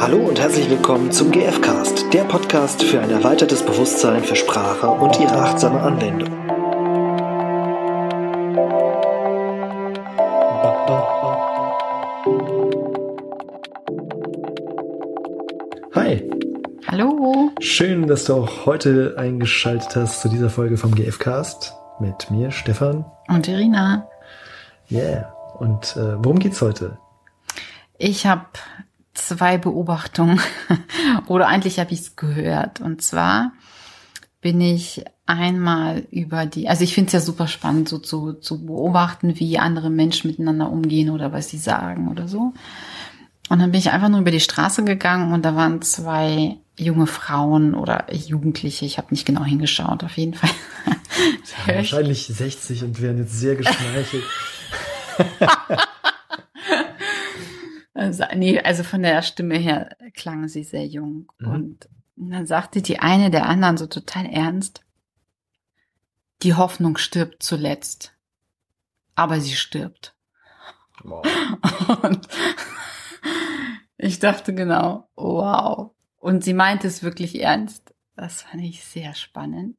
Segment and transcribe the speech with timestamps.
[0.00, 5.20] Hallo und herzlich willkommen zum GFcast, der Podcast für ein erweitertes Bewusstsein für Sprache und
[5.20, 6.30] ihre achtsame Anwendung.
[15.94, 16.30] Hi.
[16.86, 17.50] Hallo.
[17.60, 23.04] Schön, dass du auch heute eingeschaltet hast zu dieser Folge vom GFcast mit mir, Stefan.
[23.28, 24.08] Und Irina.
[24.90, 25.30] Yeah.
[25.58, 26.96] Und äh, worum geht's heute?
[27.98, 28.46] Ich habe
[29.14, 30.40] zwei Beobachtungen
[31.26, 32.80] oder eigentlich habe ich es gehört.
[32.80, 33.52] Und zwar
[34.40, 38.64] bin ich einmal über die, also ich finde es ja super spannend, so zu, zu
[38.64, 42.52] beobachten, wie andere Menschen miteinander umgehen oder was sie sagen oder so.
[43.48, 47.06] Und dann bin ich einfach nur über die Straße gegangen und da waren zwei junge
[47.06, 50.50] Frauen oder Jugendliche, ich habe nicht genau hingeschaut, auf jeden Fall.
[51.66, 54.24] Ja, wahrscheinlich 60 und werden jetzt sehr geschmeichelt.
[58.00, 61.30] Also, nee, also von der Stimme her klang sie sehr jung.
[61.38, 61.50] Mhm.
[61.50, 64.82] Und dann sagte die eine der anderen so total ernst,
[66.40, 68.16] die Hoffnung stirbt zuletzt.
[69.16, 70.16] Aber sie stirbt.
[71.02, 71.26] Wow.
[72.02, 72.26] Und
[73.98, 75.90] ich dachte genau, wow.
[76.16, 77.94] Und sie meinte es wirklich ernst.
[78.16, 79.76] Das fand ich sehr spannend.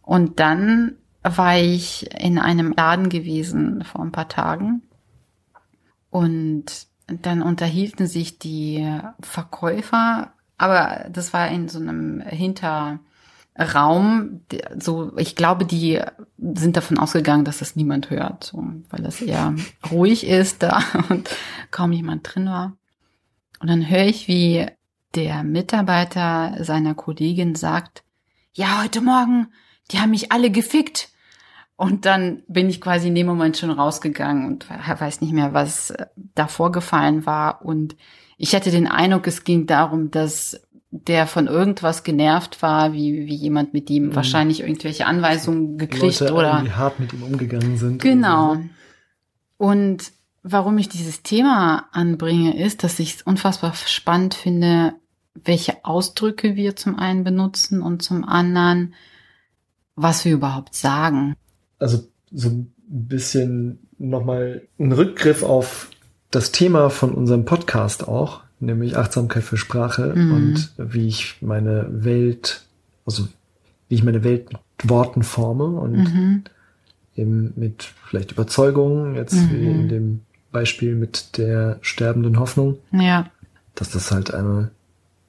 [0.00, 4.88] Und dann war ich in einem Laden gewesen vor ein paar Tagen.
[6.08, 8.88] Und dann unterhielten sich die
[9.20, 13.00] Verkäufer, aber das war in so einem Hinterraum.
[14.78, 16.00] So, ich glaube, die
[16.38, 19.54] sind davon ausgegangen, dass das niemand hört, so, weil das eher
[19.90, 21.30] ruhig ist da und
[21.70, 22.76] kaum jemand drin war.
[23.60, 24.66] Und dann höre ich, wie
[25.14, 28.02] der Mitarbeiter seiner Kollegin sagt,
[28.52, 29.48] ja, heute Morgen,
[29.90, 31.10] die haben mich alle gefickt.
[31.76, 35.92] Und dann bin ich quasi in dem Moment schon rausgegangen und weiß nicht mehr, was
[36.34, 37.62] da vorgefallen war.
[37.64, 37.96] Und
[38.38, 40.60] ich hatte den Eindruck, es ging darum, dass
[40.90, 44.14] der von irgendwas genervt war, wie, wie jemand mit ihm mhm.
[44.14, 48.00] wahrscheinlich irgendwelche Anweisungen gekriegt Leute oder irgendwie hart mit ihm umgegangen sind.
[48.00, 48.54] Genau.
[48.54, 48.60] So.
[49.58, 54.94] Und warum ich dieses Thema anbringe, ist, dass ich es unfassbar spannend finde,
[55.34, 58.94] welche Ausdrücke wir zum einen benutzen und zum anderen,
[59.94, 61.36] was wir überhaupt sagen
[61.78, 65.90] also so ein bisschen nochmal ein Rückgriff auf
[66.30, 70.32] das Thema von unserem Podcast auch, nämlich Achtsamkeit für Sprache mhm.
[70.32, 72.64] und wie ich meine Welt,
[73.04, 73.28] also
[73.88, 76.44] wie ich meine Welt mit Worten forme und mhm.
[77.16, 79.50] eben mit vielleicht Überzeugungen, jetzt mhm.
[79.50, 80.20] wie in dem
[80.52, 82.78] Beispiel mit der sterbenden Hoffnung.
[82.92, 83.30] Ja.
[83.74, 84.70] Dass das halt eine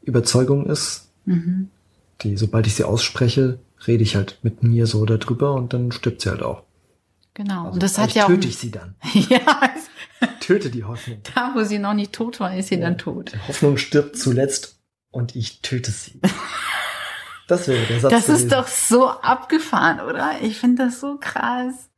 [0.02, 1.70] Überzeugung ist, mhm.
[2.22, 6.22] die, sobald ich sie ausspreche, rede ich halt mit mir so darüber und dann stirbt
[6.22, 6.64] sie halt auch.
[7.34, 7.66] Genau.
[7.66, 8.30] Also und das hat ja auch.
[8.30, 8.96] Töte ich sie dann.
[9.30, 9.40] ja.
[10.40, 11.20] Töte die Hoffnung.
[11.36, 12.82] Da, wo sie noch nicht tot war, ist sie ja.
[12.82, 13.34] dann tot.
[13.34, 14.80] Die Hoffnung stirbt zuletzt
[15.12, 16.20] und ich töte sie.
[17.48, 18.12] Das wäre der Satz.
[18.12, 20.42] Das ist doch so abgefahren, oder?
[20.42, 21.90] Ich finde das so krass.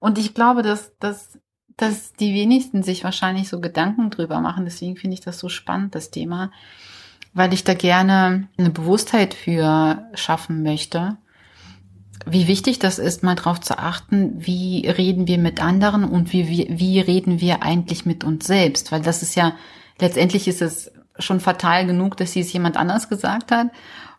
[0.00, 1.38] Und ich glaube, dass, dass,
[1.76, 4.64] dass die wenigsten sich wahrscheinlich so Gedanken drüber machen.
[4.64, 6.50] Deswegen finde ich das so spannend, das Thema.
[7.34, 11.18] Weil ich da gerne eine Bewusstheit für schaffen möchte
[12.26, 16.48] wie wichtig das ist, mal darauf zu achten, wie reden wir mit anderen und wie,
[16.48, 18.92] wie, wie reden wir eigentlich mit uns selbst.
[18.92, 19.54] Weil das ist ja,
[20.00, 23.68] letztendlich ist es schon fatal genug, dass sie es jemand anders gesagt hat.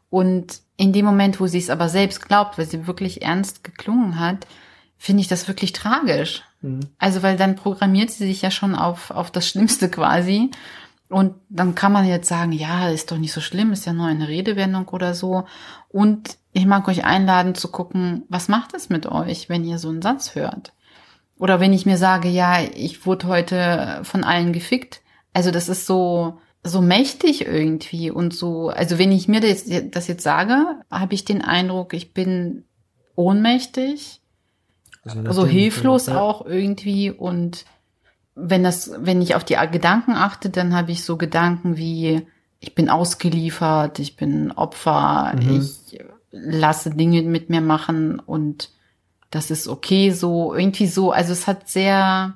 [0.10, 4.20] Und in dem Moment, wo sie es aber selbst glaubt, weil sie wirklich ernst geklungen
[4.20, 4.46] hat,
[4.98, 6.44] finde ich das wirklich tragisch.
[6.62, 6.82] Mhm.
[6.98, 10.52] Also, weil dann programmiert sie sich ja schon auf, auf das Schlimmste quasi.
[11.10, 14.08] Und dann kann man jetzt sagen, ja, ist doch nicht so schlimm, ist ja nur
[14.08, 15.46] eine Redewendung oder so.
[15.90, 19.90] Und ich mag euch einladen zu gucken, was macht es mit euch, wenn ihr so
[19.90, 20.72] einen Satz hört?
[21.38, 25.02] Oder wenn ich mir sage, ja, ich wurde heute von allen gefickt.
[25.34, 30.08] Also das ist so, so mächtig irgendwie und so, also wenn ich mir das, das
[30.08, 32.64] jetzt sage, habe ich den Eindruck, ich bin
[33.16, 34.22] ohnmächtig,
[35.04, 36.22] also so hilflos ja.
[36.22, 37.66] auch irgendwie und
[38.34, 42.26] wenn das, wenn ich auf die Gedanken achte, dann habe ich so Gedanken wie,
[42.62, 45.60] ich bin ausgeliefert, ich bin Opfer, mhm.
[45.60, 46.00] ich
[46.36, 48.70] lasse Dinge mit mir machen und
[49.32, 51.12] das ist okay so, irgendwie so.
[51.12, 52.36] Also es hat sehr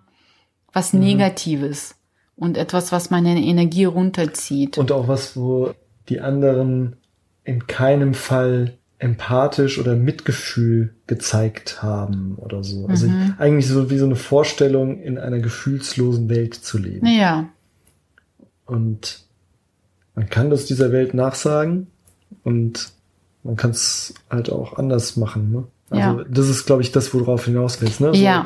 [0.73, 0.99] was mhm.
[1.01, 1.95] Negatives
[2.35, 4.77] und etwas, was meine Energie runterzieht.
[4.77, 5.73] Und auch was, wo
[6.07, 6.95] die anderen
[7.43, 12.85] in keinem Fall empathisch oder Mitgefühl gezeigt haben oder so.
[12.87, 13.35] Also mhm.
[13.37, 17.07] eigentlich so wie so eine Vorstellung, in einer gefühlslosen Welt zu leben.
[17.07, 17.49] Ja.
[18.65, 19.23] Und
[20.15, 21.87] man kann das dieser Welt nachsagen
[22.43, 22.91] und
[23.49, 25.51] man kann es halt auch anders machen.
[25.51, 25.63] Ne?
[25.89, 26.25] Also ja.
[26.29, 27.99] das ist, glaube ich, das, worauf hinaus willst.
[27.99, 28.09] Ne?
[28.09, 28.45] Also, ja.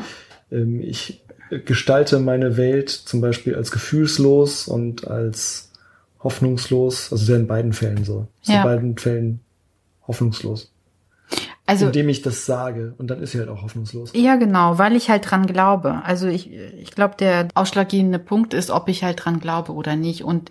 [0.50, 1.22] Ähm, ich
[1.66, 5.74] gestalte meine Welt zum Beispiel als gefühlslos und als
[6.22, 7.12] hoffnungslos.
[7.12, 8.28] Also sehr in beiden Fällen so.
[8.44, 8.58] Ja.
[8.58, 9.40] in beiden Fällen
[10.08, 10.72] hoffnungslos.
[11.66, 12.94] Also Indem ich das sage.
[12.98, 14.12] Und dann ist sie halt auch hoffnungslos.
[14.16, 16.02] Ja, genau, weil ich halt dran glaube.
[16.06, 20.24] Also ich, ich glaube, der ausschlaggebende Punkt ist, ob ich halt dran glaube oder nicht.
[20.24, 20.50] Und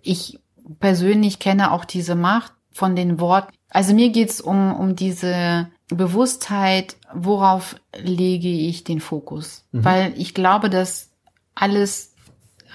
[0.00, 0.38] ich
[0.80, 3.55] persönlich kenne auch diese Macht von den Worten.
[3.68, 9.64] Also mir geht's um, um diese Bewusstheit, worauf lege ich den Fokus.
[9.72, 9.84] Mhm.
[9.84, 11.10] Weil ich glaube, dass
[11.54, 12.14] alles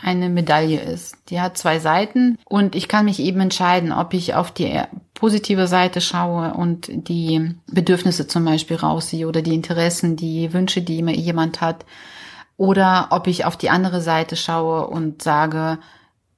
[0.04, 1.16] eine Medaille ist.
[1.30, 4.82] Die hat zwei Seiten und ich kann mich eben entscheiden, ob ich auf die
[5.14, 11.00] positive Seite schaue und die Bedürfnisse zum Beispiel rausziehe oder die Interessen, die Wünsche, die
[11.00, 11.86] immer jemand hat,
[12.58, 15.80] oder ob ich auf die andere Seite schaue und sage,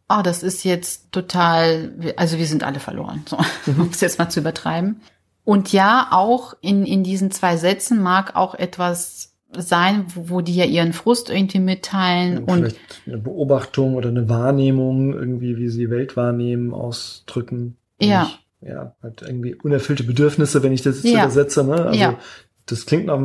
[0.07, 4.29] ah, das ist jetzt total, also wir sind alle verloren, so, um es jetzt mal
[4.29, 5.01] zu übertreiben.
[5.45, 10.55] Und ja, auch in, in diesen zwei Sätzen mag auch etwas sein, wo, wo die
[10.55, 15.81] ja ihren Frust irgendwie mitteilen und Vielleicht eine Beobachtung oder eine Wahrnehmung, irgendwie, wie sie
[15.81, 17.77] die Welt wahrnehmen, ausdrücken.
[17.99, 18.23] Ja.
[18.23, 21.23] Nicht, ja, halt irgendwie unerfüllte Bedürfnisse, wenn ich das jetzt Ja.
[21.23, 21.85] übersetze, ne?
[21.87, 22.17] Also, Ja.
[22.65, 23.19] das klingt nach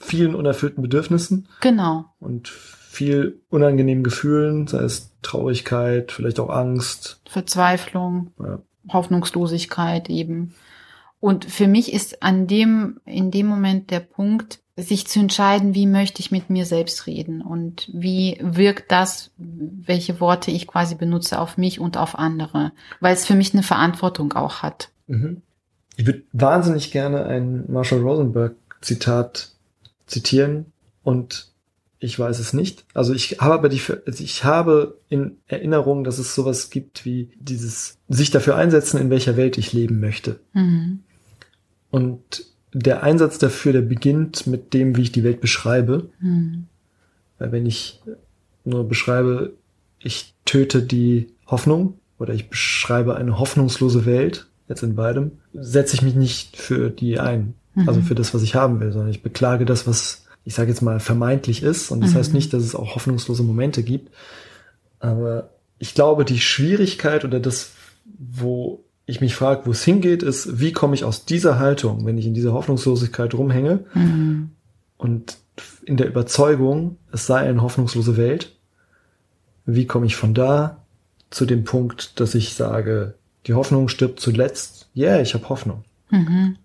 [0.00, 2.06] vielen unerfüllten Bedürfnissen genau.
[2.20, 7.20] und viel unangenehmen Gefühlen, sei es Traurigkeit, vielleicht auch Angst.
[7.28, 8.60] Verzweiflung, Ja.
[8.92, 10.54] Hoffnungslosigkeit eben.
[11.18, 15.86] Und für mich ist an dem, in dem Moment der Punkt, sich zu entscheiden, wie
[15.86, 21.40] möchte ich mit mir selbst reden und wie wirkt das, welche Worte ich quasi benutze
[21.40, 24.90] auf mich und auf andere, weil es für mich eine Verantwortung auch hat.
[25.06, 25.40] Mhm.
[25.96, 29.52] Ich würde wahnsinnig gerne ein Marshall Rosenberg Zitat
[30.06, 30.66] zitieren
[31.02, 31.48] und
[32.06, 32.84] ich weiß es nicht.
[32.94, 37.30] Also ich habe aber die, also ich habe in Erinnerung, dass es sowas gibt wie
[37.38, 40.40] dieses sich dafür einsetzen, in welcher Welt ich leben möchte.
[40.52, 41.00] Mhm.
[41.90, 46.10] Und der Einsatz dafür, der beginnt mit dem, wie ich die Welt beschreibe.
[46.20, 46.66] Mhm.
[47.38, 48.00] Weil wenn ich
[48.64, 49.54] nur beschreibe,
[49.98, 56.02] ich töte die Hoffnung oder ich beschreibe eine hoffnungslose Welt, jetzt in beidem, setze ich
[56.02, 57.54] mich nicht für die ein.
[57.74, 57.88] Mhm.
[57.88, 60.80] Also für das, was ich haben will, sondern ich beklage das, was ich sage jetzt
[60.80, 61.90] mal vermeintlich ist.
[61.90, 62.16] Und das Mhm.
[62.18, 64.10] heißt nicht, dass es auch hoffnungslose Momente gibt.
[65.00, 67.72] Aber ich glaube, die Schwierigkeit oder das,
[68.18, 72.16] wo ich mich frage, wo es hingeht, ist, wie komme ich aus dieser Haltung, wenn
[72.16, 74.50] ich in dieser Hoffnungslosigkeit rumhänge Mhm.
[74.96, 75.36] und
[75.84, 78.52] in der Überzeugung, es sei eine hoffnungslose Welt,
[79.66, 80.82] wie komme ich von da
[81.30, 83.14] zu dem Punkt, dass ich sage,
[83.46, 84.88] die Hoffnung stirbt zuletzt.
[84.94, 85.84] Ja, yeah, ich habe Hoffnung.
[86.10, 86.56] Mhm.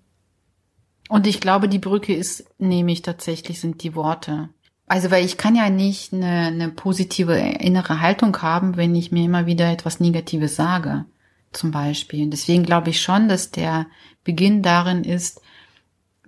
[1.12, 4.48] Und ich glaube, die Brücke ist nämlich tatsächlich sind die Worte.
[4.88, 9.26] Also, weil ich kann ja nicht eine, eine positive innere Haltung haben, wenn ich mir
[9.26, 11.04] immer wieder etwas Negatives sage,
[11.52, 12.30] zum Beispiel.
[12.30, 13.88] Deswegen glaube ich schon, dass der
[14.24, 15.42] Beginn darin ist,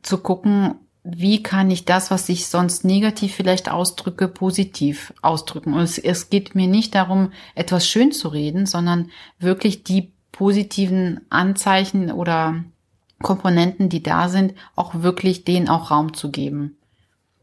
[0.01, 0.75] zu gucken,
[1.05, 5.75] wie kann ich das, was ich sonst negativ vielleicht ausdrücke, positiv ausdrücken.
[5.75, 11.21] Und es, es geht mir nicht darum, etwas schön zu reden, sondern wirklich die positiven
[11.29, 12.65] Anzeichen oder
[13.21, 16.77] Komponenten, die da sind, auch wirklich denen auch Raum zu geben.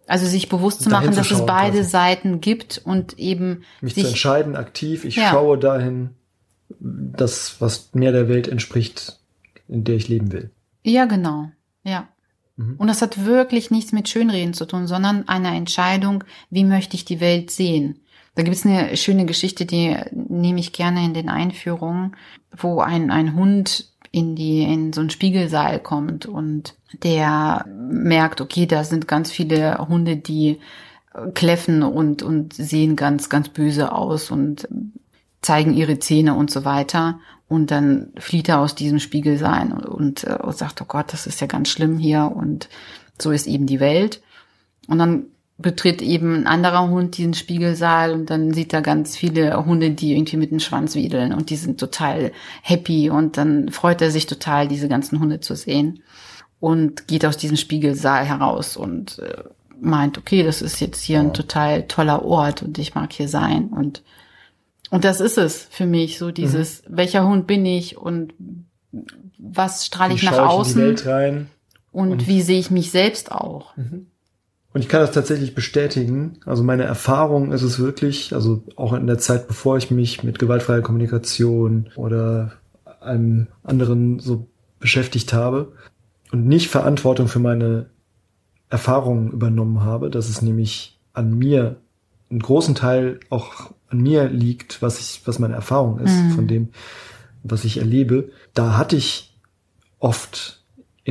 [0.07, 1.89] Also sich bewusst zu machen, zu dass es schauen beide quasi.
[1.91, 5.31] Seiten gibt und eben Mich zu sich entscheiden, aktiv, ich Ja.
[5.31, 6.11] schaue dahin,
[6.81, 9.19] das, was mehr der Welt entspricht,
[9.69, 10.51] in der ich leben will.
[10.85, 11.51] Ja, genau.
[11.85, 12.09] Ja.
[12.57, 12.75] Mhm.
[12.79, 17.05] Und das hat wirklich nichts mit Schönreden zu tun, sondern eine Entscheidung, wie möchte ich
[17.05, 18.01] die Welt sehen.
[18.35, 22.17] Da gibt es eine schöne Geschichte, die nehme ich gerne in den Einführungen,
[22.57, 28.67] wo ein, ein Hund in die, in so einen Spiegelsaal kommt und der merkt, okay,
[28.67, 30.61] da sind ganz viele Hunde, die
[31.35, 34.69] kläffen und, und sehen ganz, ganz böse aus und
[35.43, 37.21] zeigen ihre Zähne und so weiter.
[37.49, 41.26] Und dann flieht er aus diesem Spiegelsaal und, und, äh, und sagt, oh Gott, das
[41.26, 42.69] ist ja ganz schlimm hier und
[43.21, 44.23] so ist eben die Welt.
[44.87, 45.26] Und dann
[45.62, 50.14] betritt eben ein anderer Hund diesen Spiegelsaal und dann sieht er ganz viele Hunde, die
[50.14, 54.26] irgendwie mit dem Schwanz wedeln und die sind total happy und dann freut er sich
[54.26, 56.02] total, diese ganzen Hunde zu sehen
[56.61, 59.45] und geht aus diesem Spiegelsaal heraus und äh,
[59.81, 63.69] meint, okay, das ist jetzt hier ein total toller Ort und ich mag hier sein
[63.69, 64.02] und
[64.93, 68.35] und das ist es für mich, so dieses, welcher Hund bin ich und
[69.38, 70.83] was strahle ich nach außen
[71.93, 73.75] und, und- wie sehe ich mich selbst auch.
[74.73, 76.39] Und ich kann das tatsächlich bestätigen.
[76.47, 80.39] Also meine Erfahrung ist es wirklich, also auch in der Zeit, bevor ich mich mit
[80.39, 82.53] gewaltfreier Kommunikation oder
[83.00, 84.47] einem anderen so
[84.79, 85.73] beschäftigt habe
[86.31, 87.87] und nicht Verantwortung für meine
[88.69, 91.77] Erfahrungen übernommen habe, dass es nämlich an mir
[92.31, 96.31] einen großen Teil auch an mir liegt, was ich, was meine Erfahrung ist Mhm.
[96.31, 96.69] von dem,
[97.43, 98.31] was ich erlebe.
[98.55, 99.37] Da hatte ich
[99.99, 100.60] oft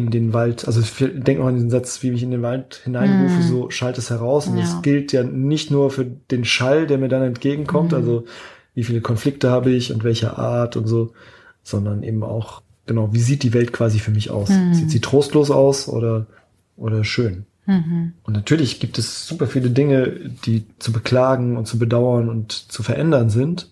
[0.06, 2.82] in den Wald, also ich denke noch an diesen Satz, wie ich in den Wald
[2.84, 3.48] hineinrufe, Mhm.
[3.48, 4.48] so schallt es heraus.
[4.48, 4.64] Und Ja.
[4.64, 7.92] das gilt ja nicht nur für den Schall, der mir dann entgegenkommt.
[7.92, 7.98] Mhm.
[7.98, 8.26] Also
[8.76, 11.12] wie viele Konflikte habe ich und welche Art und so,
[11.64, 14.50] sondern eben auch, genau, wie sieht die Welt quasi für mich aus?
[14.50, 14.74] Mhm.
[14.74, 16.26] Sieht sie trostlos aus oder,
[16.78, 17.46] oder schön?
[17.66, 18.14] Mhm.
[18.24, 22.82] Und natürlich gibt es super viele Dinge, die zu beklagen und zu bedauern und zu
[22.84, 23.70] verändern sind.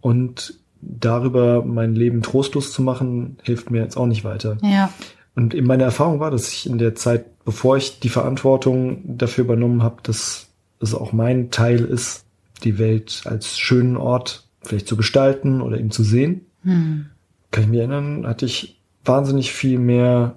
[0.00, 4.58] Und darüber mein Leben trostlos zu machen, hilft mir jetzt auch nicht weiter.
[4.62, 4.92] Ja.
[5.34, 9.44] Und eben meine Erfahrung war, dass ich in der Zeit, bevor ich die Verantwortung dafür
[9.44, 10.48] übernommen habe, dass
[10.80, 12.24] es auch mein Teil ist,
[12.64, 17.06] die Welt als schönen Ort vielleicht zu gestalten oder eben zu sehen, hm.
[17.50, 20.36] kann ich mich erinnern, hatte ich wahnsinnig viel mehr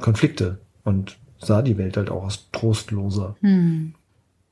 [0.00, 3.36] Konflikte und sah die Welt halt auch als trostloser.
[3.40, 3.94] Hm.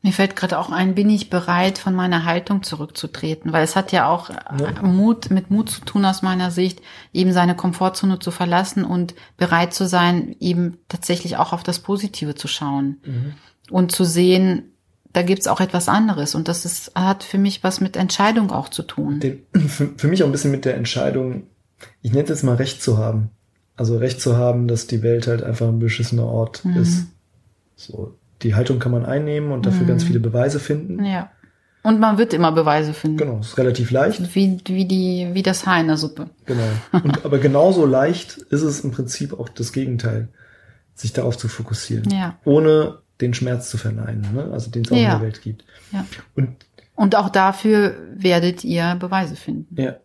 [0.05, 3.55] Mir fällt gerade auch ein, bin ich bereit, von meiner Haltung zurückzutreten?
[3.55, 4.83] Weil es hat ja auch ja.
[4.83, 6.83] Mut, mit Mut zu tun aus meiner Sicht,
[7.15, 12.35] eben seine Komfortzone zu verlassen und bereit zu sein, eben tatsächlich auch auf das Positive
[12.35, 12.99] zu schauen.
[13.07, 13.33] Mhm.
[13.71, 14.75] Und zu sehen,
[15.15, 16.35] da gibt's auch etwas anderes.
[16.35, 19.21] Und das ist, hat für mich was mit Entscheidung auch zu tun.
[19.21, 21.45] Den, für, für mich auch ein bisschen mit der Entscheidung,
[22.03, 23.31] ich nenne es jetzt mal Recht zu haben.
[23.75, 26.77] Also Recht zu haben, dass die Welt halt einfach ein beschissener Ort mhm.
[26.77, 27.07] ist.
[27.75, 29.89] So, die Haltung kann man einnehmen und dafür mhm.
[29.89, 31.05] ganz viele Beweise finden.
[31.05, 31.31] Ja.
[31.83, 33.19] Und man wird immer Beweise finden.
[33.19, 34.35] Genau, ist relativ leicht.
[34.35, 36.31] Wie, wie die, wie das Haar in der Suppe.
[36.47, 36.63] Genau.
[36.93, 40.29] Und, aber genauso leicht ist es im Prinzip auch das Gegenteil,
[40.95, 42.09] sich darauf zu fokussieren.
[42.11, 42.39] Ja.
[42.47, 44.49] Ohne den Schmerz zu verneinen, ne?
[44.51, 45.03] also den es auch ja.
[45.03, 45.65] in der Welt gibt.
[45.93, 46.07] Ja.
[46.35, 46.57] Und,
[46.95, 49.79] und auch dafür werdet ihr Beweise finden.
[49.79, 49.97] Ja.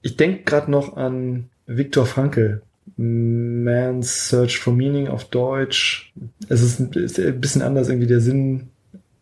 [0.00, 2.62] Ich denke gerade noch an Viktor Frankl,
[2.96, 6.12] Man's Search for Meaning auf Deutsch.
[6.48, 8.68] Es ist ein, ist ein bisschen anders irgendwie der Sinn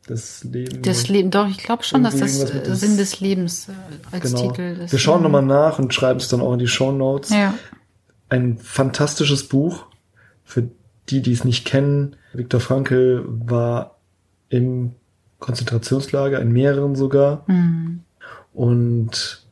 [0.08, 0.80] des Lebens.
[0.82, 3.72] Das Leben, doch, ich glaube schon, dass das Sinn des Lebens äh,
[4.14, 4.48] als genau.
[4.48, 4.92] Titel ist.
[4.92, 7.30] Wir schauen nochmal nach und schreiben es dann auch in die Show Notes.
[7.30, 7.54] Ja.
[8.28, 9.86] Ein fantastisches Buch
[10.44, 10.68] für
[11.08, 12.16] die, die es nicht kennen.
[12.32, 13.96] Viktor Frankl war
[14.48, 14.92] im
[15.38, 17.44] Konzentrationslager, in mehreren sogar.
[17.46, 18.00] Mhm.
[18.52, 19.44] Und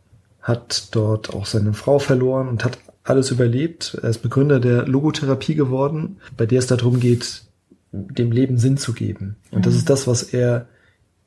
[0.42, 3.98] hat dort auch seine Frau verloren und hat alles überlebt.
[4.02, 7.42] Er ist Begründer der Logotherapie geworden, bei der es darum geht,
[7.92, 9.36] dem Leben Sinn zu geben.
[9.50, 9.78] Und das mhm.
[9.78, 10.66] ist das, was er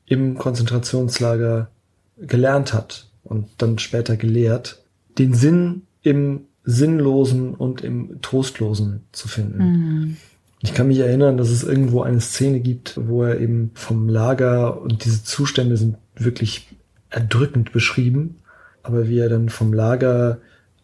[0.06, 1.70] im Konzentrationslager
[2.18, 4.82] gelernt hat und dann später gelehrt,
[5.18, 9.58] den Sinn im Sinnlosen und im Trostlosen zu finden.
[9.58, 10.16] Mhm.
[10.60, 14.80] Ich kann mich erinnern, dass es irgendwo eine Szene gibt, wo er eben vom Lager
[14.80, 16.68] und diese Zustände sind wirklich
[17.10, 18.36] erdrückend beschrieben,
[18.84, 20.38] aber wie er dann vom Lager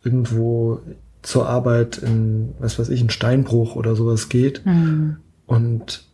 [0.09, 0.81] irgendwo
[1.23, 5.19] zur Arbeit in, was weiß ich, in Steinbruch oder sowas geht mhm.
[5.47, 6.05] und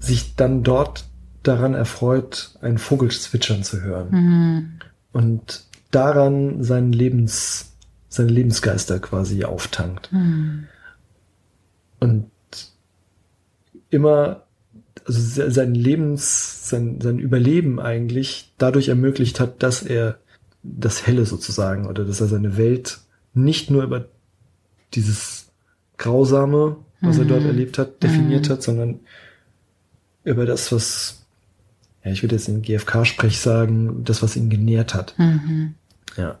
[0.00, 1.04] sich dann dort
[1.44, 4.08] daran erfreut, einen Vogel zwitschern zu hören.
[4.10, 4.72] Mhm.
[5.12, 7.72] Und daran seinen Lebens,
[8.08, 10.12] seine Lebensgeister quasi auftankt.
[10.12, 10.64] Mhm.
[12.00, 12.30] Und
[13.90, 14.42] immer,
[15.06, 20.18] also sein Lebens, sein, sein Überleben eigentlich dadurch ermöglicht hat, dass er
[20.64, 23.03] das Helle sozusagen oder dass er seine Welt
[23.34, 24.06] nicht nur über
[24.94, 25.50] dieses
[25.98, 27.48] Grausame, was er dort mhm.
[27.48, 28.52] erlebt hat, definiert mhm.
[28.52, 29.00] hat, sondern
[30.24, 31.24] über das, was,
[32.04, 35.14] ja, ich würde jetzt in GFK-Sprech sagen, das, was ihn genährt hat.
[35.18, 35.74] Mhm.
[36.16, 36.38] Ja.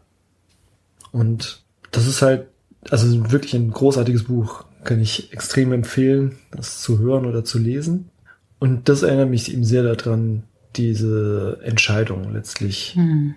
[1.12, 2.46] Und das ist halt,
[2.90, 4.64] also wirklich ein großartiges Buch.
[4.84, 8.10] Kann ich extrem empfehlen, das zu hören oder zu lesen.
[8.58, 10.42] Und das erinnert mich eben sehr daran,
[10.76, 13.34] diese Entscheidung letztlich mhm.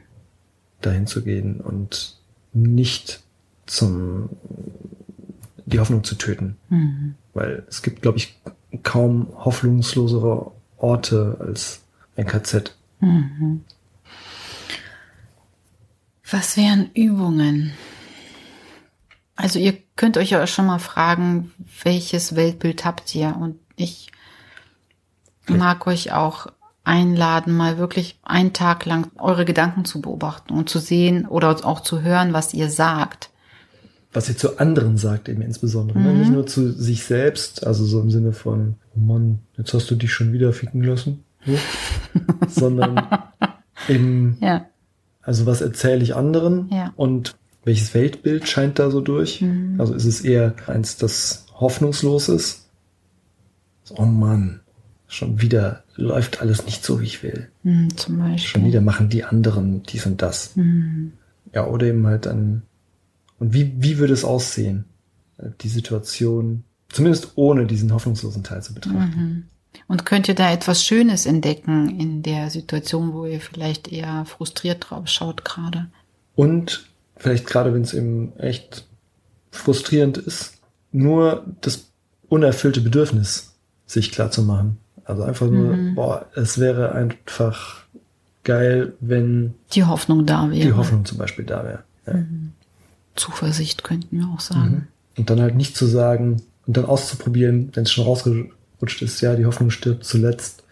[0.81, 2.17] dahin zu gehen und
[2.53, 3.21] nicht
[3.67, 4.29] zum
[5.67, 6.57] die Hoffnung zu töten.
[6.69, 7.15] Mhm.
[7.33, 8.39] Weil es gibt, glaube ich,
[8.83, 11.81] kaum hoffnungslosere Orte als
[12.15, 12.75] ein KZ.
[12.99, 13.63] Mhm.
[16.29, 17.73] Was wären Übungen?
[19.35, 21.51] Also ihr könnt euch ja schon mal fragen,
[21.83, 23.35] welches Weltbild habt ihr?
[23.39, 24.09] Und ich
[25.47, 26.47] mag euch auch
[26.83, 31.81] einladen, mal wirklich einen Tag lang eure Gedanken zu beobachten und zu sehen oder auch
[31.81, 33.29] zu hören, was ihr sagt
[34.17, 35.99] was er zu anderen sagt, eben insbesondere.
[35.99, 36.11] Ne?
[36.11, 36.19] Mhm.
[36.19, 39.95] Nicht nur zu sich selbst, also so im Sinne von, oh Mann, jetzt hast du
[39.95, 41.55] dich schon wieder ficken lassen, so,
[42.47, 43.07] sondern
[43.87, 44.65] eben, ja.
[45.21, 46.93] also was erzähle ich anderen ja.
[46.95, 49.41] und welches Weltbild scheint da so durch?
[49.41, 49.75] Mhm.
[49.77, 52.69] Also ist es eher eins, das hoffnungslos ist?
[53.97, 54.61] Oh Mann,
[55.07, 57.49] schon wieder läuft alles nicht so, wie ich will.
[57.61, 58.39] Mhm, zum Beispiel.
[58.39, 60.55] Schon wieder machen die anderen dies und das.
[60.55, 61.13] Mhm.
[61.53, 62.63] Ja, oder eben halt ein
[63.39, 64.85] und wie, wie würde es aussehen,
[65.37, 69.19] äh, die Situation, zumindest ohne diesen hoffnungslosen Teil zu betrachten?
[69.19, 69.43] Mhm.
[69.87, 74.87] Und könnt ihr da etwas Schönes entdecken in der Situation, wo ihr vielleicht eher frustriert
[74.89, 75.87] drauf schaut gerade?
[76.35, 78.85] Und vielleicht gerade, wenn es eben echt
[79.51, 80.53] frustrierend ist,
[80.91, 81.91] nur das
[82.29, 84.77] unerfüllte Bedürfnis sich klar zu machen.
[85.05, 85.95] Also einfach nur, mhm.
[85.95, 87.83] boah, es wäre einfach
[88.43, 90.65] geil, wenn die Hoffnung da wäre.
[90.65, 91.83] die Hoffnung zum Beispiel da wäre.
[92.05, 92.13] Ja.
[92.13, 92.53] Mhm.
[93.17, 94.71] Zuversicht könnten wir auch sagen.
[94.71, 94.87] Mhm.
[95.17, 99.35] Und dann halt nicht zu sagen und dann auszuprobieren, wenn es schon rausgerutscht ist, ja,
[99.35, 100.63] die Hoffnung stirbt zuletzt.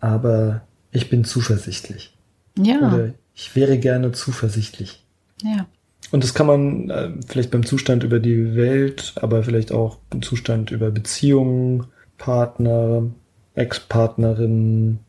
[0.00, 0.62] Aber
[0.92, 2.16] ich bin zuversichtlich.
[2.58, 2.78] Ja.
[2.78, 5.04] Oder ich wäre gerne zuversichtlich.
[5.42, 5.66] Ja.
[6.10, 10.22] Und das kann man äh, vielleicht beim Zustand über die Welt, aber vielleicht auch im
[10.22, 11.86] Zustand über Beziehungen,
[12.18, 13.10] Partner,
[13.54, 15.00] Ex-Partnerin,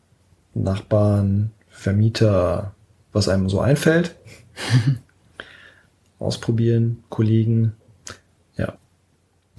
[0.54, 2.74] Nachbarn, Vermieter,
[3.12, 4.16] was einem so einfällt.
[6.18, 7.74] Ausprobieren, Kollegen.
[8.56, 8.74] Ja.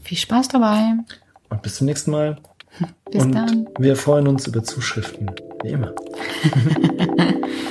[0.02, 0.94] Viel Spaß dabei.
[1.50, 2.38] Und bis zum nächsten Mal.
[3.12, 3.68] Bis Und dann.
[3.80, 5.32] wir freuen uns über Zuschriften,
[5.64, 5.94] wie immer.